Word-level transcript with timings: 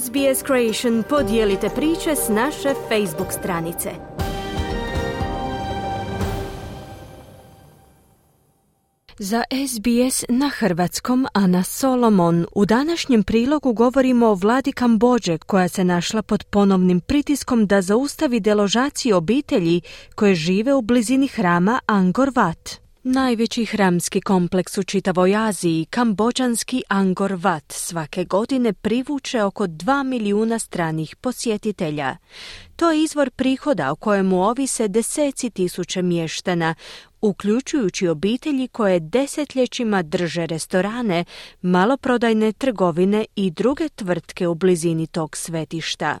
SBS 0.00 0.44
Creation 0.46 1.02
podijelite 1.08 1.68
priče 1.68 2.16
s 2.16 2.28
naše 2.28 2.74
Facebook 2.88 3.32
stranice. 3.32 3.90
Za 9.18 9.44
SBS 9.68 10.24
na 10.28 10.48
hrvatskom 10.48 11.26
Ana 11.32 11.62
Solomon 11.62 12.46
u 12.54 12.64
današnjem 12.64 13.22
prilogu 13.22 13.72
govorimo 13.72 14.26
o 14.26 14.34
vladi 14.34 14.72
Kambođe 14.72 15.38
koja 15.38 15.68
se 15.68 15.84
našla 15.84 16.22
pod 16.22 16.44
ponovnim 16.44 17.00
pritiskom 17.00 17.66
da 17.66 17.82
zaustavi 17.82 18.40
deložaciju 18.40 19.16
obitelji 19.16 19.80
koje 20.14 20.34
žive 20.34 20.74
u 20.74 20.82
blizini 20.82 21.28
hrama 21.28 21.80
Angkor 21.86 22.28
Wat. 22.28 22.81
Najveći 23.04 23.64
hramski 23.64 24.20
kompleks 24.20 24.78
u 24.78 24.82
čitavoj 24.82 25.36
Aziji, 25.36 25.86
kambođanski 25.90 26.82
Angkor 26.88 27.32
Wat, 27.32 27.72
svake 27.72 28.24
godine 28.24 28.72
privuče 28.72 29.42
oko 29.42 29.66
2 29.66 30.04
milijuna 30.04 30.58
stranih 30.58 31.16
posjetitelja. 31.16 32.16
To 32.76 32.90
je 32.90 33.02
izvor 33.02 33.30
prihoda 33.30 33.92
o 33.92 33.96
kojemu 33.96 34.42
ovise 34.42 34.88
deseci 34.88 35.50
tisuća 35.50 36.02
mještana, 36.02 36.74
uključujući 37.20 38.08
obitelji 38.08 38.68
koje 38.68 39.00
desetljećima 39.00 40.02
drže 40.02 40.46
restorane, 40.46 41.24
maloprodajne 41.62 42.52
trgovine 42.52 43.24
i 43.36 43.50
druge 43.50 43.88
tvrtke 43.88 44.48
u 44.48 44.54
blizini 44.54 45.06
tog 45.06 45.36
svetišta. 45.36 46.18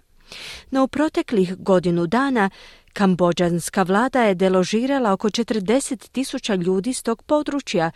No 0.70 0.84
u 0.84 0.88
proteklih 0.88 1.56
godinu 1.56 2.06
dana 2.06 2.50
Kambođanska 2.92 3.82
vlada 3.82 4.22
je 4.22 4.34
deložirala 4.34 5.12
oko 5.12 5.28
40 5.28 6.10
tisuća 6.10 6.54
ljudi 6.54 6.92
s 6.92 7.02
tog 7.02 7.22
područja, 7.22 7.90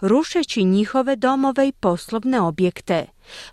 rušeći 0.00 0.64
njihove 0.64 1.16
domove 1.16 1.68
i 1.68 1.72
poslovne 1.72 2.40
objekte. 2.40 3.06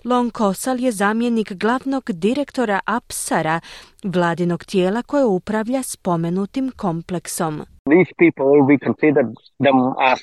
Long 0.04 0.32
Kosal 0.32 0.80
je 0.80 0.92
zamjenik 0.92 1.54
glavnog 1.54 2.04
direktora 2.12 2.80
Apsara, 2.86 3.60
vladinog 4.04 4.66
tijela 4.66 5.02
koje 5.02 5.26
upravlja 5.26 5.84
spomenutim 5.84 6.72
kompleksom. 6.78 7.62
These 7.86 8.14
people, 8.18 8.46
we 8.70 8.78
consider 8.86 9.24
them 9.66 9.78
as 9.98 10.22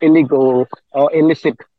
illegal 0.00 0.64
or 0.92 1.08
illicit 1.14 1.71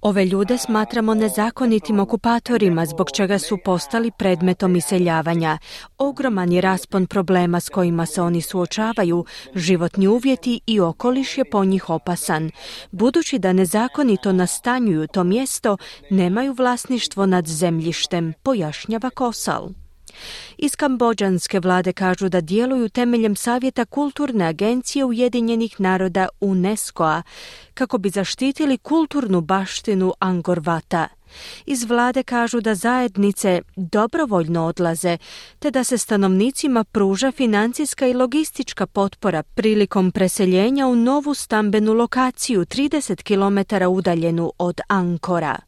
Ove 0.00 0.24
ljude 0.26 0.58
smatramo 0.58 1.14
nezakonitim 1.14 2.00
okupatorima 2.00 2.86
zbog 2.86 3.10
čega 3.10 3.38
su 3.38 3.58
postali 3.64 4.10
predmetom 4.18 4.76
iseljavanja. 4.76 5.58
Ogroman 5.98 6.52
je 6.52 6.60
raspon 6.60 7.06
problema 7.06 7.60
s 7.60 7.68
kojima 7.68 8.06
se 8.06 8.22
oni 8.22 8.40
suočavaju, 8.40 9.24
životni 9.54 10.08
uvjeti 10.08 10.60
i 10.66 10.80
okoliš 10.80 11.38
je 11.38 11.44
po 11.44 11.64
njih 11.64 11.90
opasan. 11.90 12.50
Budući 12.90 13.38
da 13.38 13.52
nezakonito 13.52 14.32
nastanjuju 14.32 15.06
to 15.06 15.24
mjesto, 15.24 15.76
nemaju 16.10 16.52
vlasništvo 16.52 17.26
nad 17.26 17.46
zemljištem, 17.46 18.32
pojašnjava 18.42 19.10
Kosal. 19.10 19.83
Iz 20.58 20.76
kambođanske 20.76 21.60
vlade 21.60 21.92
kažu 21.92 22.28
da 22.28 22.40
djeluju 22.40 22.88
temeljem 22.88 23.36
savjeta 23.36 23.84
kulturne 23.84 24.44
agencije 24.44 25.04
Ujedinjenih 25.04 25.80
naroda 25.80 26.28
UNESCO-a 26.40 27.22
kako 27.74 27.98
bi 27.98 28.10
zaštitili 28.10 28.78
kulturnu 28.78 29.40
baštinu 29.40 30.14
Angorvata. 30.18 31.08
Iz 31.66 31.84
vlade 31.84 32.22
kažu 32.22 32.60
da 32.60 32.74
zajednice 32.74 33.62
dobrovoljno 33.76 34.64
odlaze, 34.66 35.18
te 35.58 35.70
da 35.70 35.84
se 35.84 35.98
stanovnicima 35.98 36.84
pruža 36.84 37.32
financijska 37.32 38.06
i 38.06 38.14
logistička 38.14 38.86
potpora 38.86 39.42
prilikom 39.42 40.12
preseljenja 40.12 40.86
u 40.86 40.96
novu 40.96 41.34
stambenu 41.34 41.92
lokaciju 41.92 42.64
30 42.64 43.22
km 43.22 43.84
udaljenu 43.90 44.52
od 44.58 44.80
Ankora. 44.88 45.58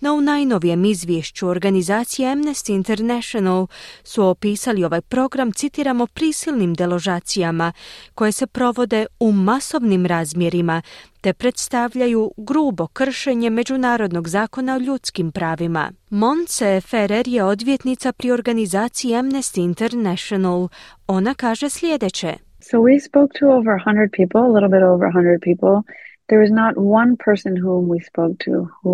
No 0.00 0.14
u 0.14 0.20
najnovijem 0.20 0.84
izvješću 0.84 1.48
organizacije 1.48 2.28
Amnesty 2.28 2.74
International 2.74 3.66
su 4.04 4.26
opisali 4.26 4.84
ovaj 4.84 5.00
program, 5.00 5.52
citiramo, 5.52 6.06
prisilnim 6.06 6.74
deložacijama 6.74 7.72
koje 8.14 8.32
se 8.32 8.46
provode 8.46 9.06
u 9.20 9.32
masovnim 9.32 10.06
razmjerima 10.06 10.82
te 11.20 11.32
predstavljaju 11.32 12.30
grubo 12.36 12.86
kršenje 12.86 13.50
međunarodnog 13.50 14.28
zakona 14.28 14.74
o 14.74 14.78
ljudskim 14.78 15.32
pravima. 15.32 15.92
Monse 16.10 16.80
Ferrer 16.80 17.28
je 17.28 17.44
odvjetnica 17.44 18.12
pri 18.12 18.30
organizaciji 18.30 19.12
Amnesty 19.12 19.64
International. 19.64 20.68
Ona 21.06 21.34
kaže 21.34 21.70
sljedeće. 21.70 22.34
So 22.70 22.76
we 22.78 22.98
spoke 23.08 23.30
to 23.38 23.46
over 23.58 23.74
100 23.86 24.10
people, 24.18 24.40
a 24.48 24.52
little 24.54 24.68
bit 24.68 24.82
over 24.82 25.06
100 25.12 25.40
people. 25.48 25.74
There 26.28 26.40
was 26.44 26.52
not 26.62 26.72
one 26.76 27.12
person 27.26 27.52
whom 27.64 27.82
we 27.92 27.98
spoke 28.10 28.34
to 28.46 28.52
who 28.82 28.92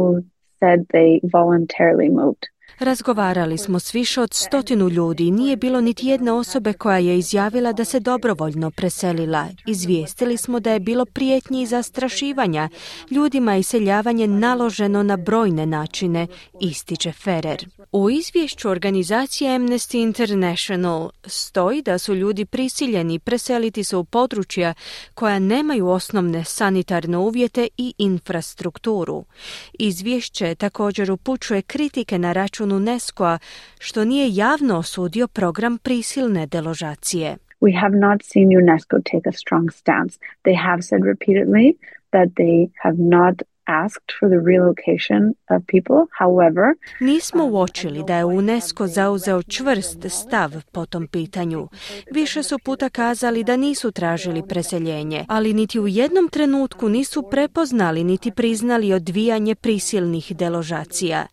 said 0.63 0.87
they 0.93 1.21
voluntarily 1.25 2.09
moved. 2.09 2.49
Razgovarali 2.79 3.59
smo 3.59 3.81
s 3.81 3.95
više 3.95 4.21
od 4.21 4.35
stotinu 4.35 4.89
ljudi 4.89 5.31
nije 5.31 5.57
bilo 5.57 5.81
niti 5.81 6.07
jedne 6.07 6.33
osobe 6.33 6.73
koja 6.73 6.99
je 6.99 7.19
izjavila 7.19 7.73
da 7.73 7.85
se 7.85 8.01
dobrovoljno 8.01 8.71
preselila. 8.71 9.49
Izvijestili 9.67 10.37
smo 10.37 10.61
da 10.61 10.73
je 10.73 10.81
bilo 10.81 11.05
prijetnji 11.05 11.63
i 11.63 11.67
zastrašivanja. 11.67 12.69
Ljudima 13.11 13.55
je 13.55 13.61
iseljavanje 13.61 14.27
naloženo 14.27 15.03
na 15.03 15.17
brojne 15.17 15.67
načine, 15.67 16.27
ističe 16.61 17.13
Ferrer. 17.13 17.67
U 17.93 18.11
izvješću 18.11 18.69
organizacije 18.69 19.59
Amnesty 19.59 20.03
International 20.03 21.11
stoji 21.27 21.83
da 21.83 21.99
su 21.99 22.15
ljudi 22.15 22.45
prisiljeni 22.45 23.19
preseliti 23.19 23.85
se 23.85 23.97
u 23.97 24.05
područja 24.05 24.75
koja 25.15 25.39
nemaju 25.39 25.89
osnovne 25.89 26.45
sanitarne 26.45 27.19
uvjete 27.19 27.69
i 27.77 27.95
infrastrukturu. 27.99 29.25
Izvješće 29.73 30.55
također 30.55 31.11
upućuje 31.11 31.63
kritike 31.63 32.19
na 32.19 32.33
račun 32.63 32.73
UNESCO-a 32.73 33.39
što 33.79 34.05
nije 34.05 34.35
javno 34.35 34.79
osudio 34.79 35.29
program 35.29 35.79
prisilne 35.79 36.47
deložacije. 36.47 37.37
We 37.61 37.81
have 37.81 37.97
not 37.97 38.23
seen 38.23 38.49
UNESCO 38.49 38.97
take 39.13 39.29
a 39.29 39.33
strong 39.33 39.71
stance. 39.73 40.19
They 40.45 40.57
have 40.57 40.83
said 40.83 41.03
repeatedly 41.03 41.75
that 42.13 42.29
they 42.35 42.69
have 42.83 42.99
not 42.99 43.43
asked 43.85 44.09
for 44.19 44.29
the 44.29 44.41
relocation 44.53 45.23
of 45.55 45.63
people. 45.73 46.01
However, 46.21 46.67
nismo 47.01 47.45
uočili 47.45 48.05
da 48.07 48.17
je 48.17 48.25
UNESCO 48.25 48.87
zauzeo 48.87 49.43
čvrst 49.43 49.99
stav 50.09 50.51
po 50.73 50.87
tom 50.87 51.07
pitanju. 51.07 51.69
Više 52.11 52.43
su 52.43 52.59
puta 52.59 52.89
kazali 52.89 53.45
da 53.45 53.57
nisu 53.57 53.91
tražili 53.93 54.43
preseljenje, 54.49 55.25
ali 55.29 55.53
niti 55.53 55.81
u 55.81 55.89
jednom 55.89 56.29
trenutku 56.29 56.89
nisu 56.89 57.23
prepoznali 57.31 58.05
niti 58.05 58.31
priznali 58.31 58.93
odvijanje 58.93 59.55
prisilnih 59.55 60.37
deložacija. 60.37 61.27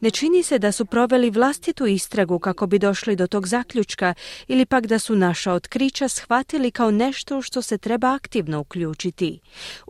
Ne 0.00 0.10
čini 0.10 0.42
se 0.42 0.58
da 0.58 0.72
su 0.72 0.86
proveli 0.86 1.30
vlastitu 1.30 1.86
istragu 1.86 2.38
kako 2.38 2.66
bi 2.66 2.78
došli 2.78 3.16
do 3.16 3.26
tog 3.26 3.46
zaključka 3.46 4.14
ili 4.48 4.66
pak 4.66 4.86
da 4.86 4.98
su 4.98 5.16
naša 5.16 5.52
otkrića 5.52 6.08
shvatili 6.08 6.70
kao 6.70 6.90
nešto 6.90 7.42
što 7.42 7.62
se 7.62 7.78
treba 7.78 8.14
aktivno 8.14 8.60
uključiti. 8.60 9.40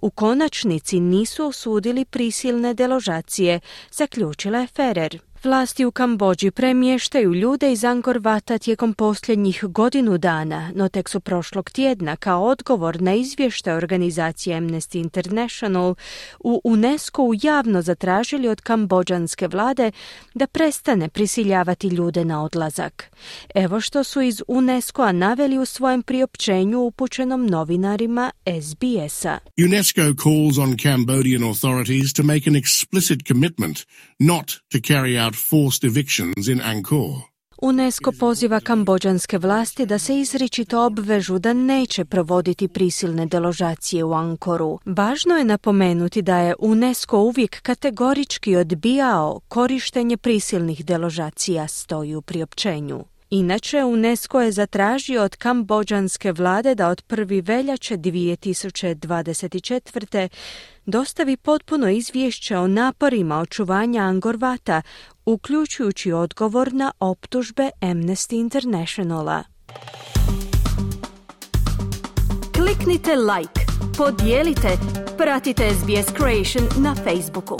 U 0.02 0.10
konačnici 0.10 1.00
nisu 1.00 1.46
osudili 1.46 1.95
ili 1.96 2.04
prisilne 2.04 2.74
deložacije, 2.74 3.60
zaključila 3.92 4.58
je 4.58 4.66
Ferrer. 4.66 5.18
Vlasti 5.46 5.84
u 5.84 5.90
Kambođi 5.90 6.50
premještaju 6.50 7.34
ljude 7.34 7.72
iz 7.72 7.84
Angkor 7.84 8.18
Vata 8.18 8.58
tijekom 8.58 8.94
posljednjih 8.94 9.64
godinu 9.64 10.18
dana, 10.18 10.72
no 10.74 10.88
tek 10.88 11.08
su 11.08 11.20
prošlog 11.20 11.70
tjedna 11.70 12.16
kao 12.16 12.44
odgovor 12.44 13.02
na 13.02 13.14
izvještaj 13.14 13.76
organizacije 13.76 14.56
Amnesty 14.56 15.00
International 15.00 15.94
u 16.40 16.60
UNESCO 16.64 17.22
javno 17.42 17.82
zatražili 17.82 18.48
od 18.48 18.60
kambođanske 18.60 19.48
vlade 19.48 19.90
da 20.34 20.46
prestane 20.46 21.08
prisiljavati 21.08 21.88
ljude 21.88 22.24
na 22.24 22.44
odlazak. 22.44 23.16
Evo 23.54 23.80
što 23.80 24.04
su 24.04 24.20
iz 24.20 24.42
UNESCO-a 24.48 25.12
naveli 25.12 25.58
u 25.58 25.64
svojem 25.64 26.02
priopćenju 26.02 26.80
upućenom 26.80 27.46
novinarima 27.46 28.30
SBS-a. 28.62 29.38
UNESCO 29.66 30.02
calls 30.22 30.58
on 30.58 30.76
Cambodian 30.82 31.42
authorities 31.44 32.12
to 32.12 32.22
make 32.22 32.50
an 32.50 32.56
explicit 32.56 33.26
commitment 33.28 33.78
not 34.18 34.46
to 34.46 34.78
carry 34.78 35.24
out 35.24 35.35
forced 35.36 35.90
evictions 35.90 36.48
in 36.48 36.60
Angkor. 36.60 37.36
UNESCO 37.62 38.12
poziva 38.12 38.60
kambođanske 38.60 39.38
vlasti 39.38 39.86
da 39.86 39.98
se 39.98 40.18
izričito 40.18 40.86
obvežu 40.86 41.38
da 41.38 41.52
neće 41.52 42.04
provoditi 42.04 42.68
prisilne 42.68 43.26
deložacije 43.26 44.04
u 44.04 44.12
Ankoru. 44.12 44.78
Važno 44.84 45.36
je 45.36 45.44
napomenuti 45.44 46.22
da 46.22 46.38
je 46.38 46.54
UNESCO 46.58 47.18
uvijek 47.18 47.62
kategorički 47.62 48.56
odbijao 48.56 49.40
korištenje 49.48 50.16
prisilnih 50.16 50.84
deložacija, 50.84 51.68
stoji 51.68 52.14
u 52.14 52.22
priopćenju. 52.22 53.04
Inače, 53.30 53.84
UNESCO 53.84 54.40
je 54.40 54.52
zatražio 54.52 55.22
od 55.22 55.36
kambođanske 55.36 56.32
vlade 56.32 56.74
da 56.74 56.88
od 56.88 57.02
1. 57.08 57.46
veljače 57.46 57.96
2024. 57.96 60.28
dostavi 60.86 61.36
potpuno 61.36 61.88
izvješće 61.88 62.58
o 62.58 62.66
naporima 62.66 63.38
očuvanja 63.38 64.02
Angorvata, 64.02 64.82
uključujući 65.26 66.12
odgovor 66.12 66.72
na 66.72 66.92
optužbe 67.00 67.70
Amnesty 67.80 68.40
Internationala. 68.40 69.44
Kliknite 72.56 73.16
like, 73.16 73.60
podijelite, 73.98 74.68
pratite 75.16 75.70
SBS 75.70 76.06
Creation 76.16 76.84
na 76.84 76.94
Facebooku. 76.94 77.56